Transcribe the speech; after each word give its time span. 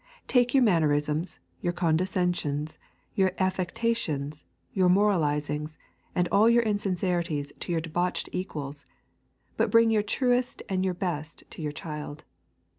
Take 0.27 0.55
your 0.55 0.63
mannerisms, 0.63 1.39
your 1.61 1.73
condescensions, 1.73 2.79
your 3.13 3.33
affectations, 3.37 4.45
your 4.73 4.89
moralisings, 4.89 5.77
and 6.15 6.27
all 6.31 6.49
your 6.49 6.63
insincerities 6.63 7.53
to 7.59 7.71
your 7.71 7.81
debauched 7.81 8.27
equals, 8.31 8.83
but 9.57 9.69
bring 9.69 9.91
your 9.91 10.01
truest 10.01 10.63
and 10.67 10.83
your 10.83 10.95
best 10.95 11.43
to 11.51 11.61
your 11.61 11.71
child. 11.71 12.23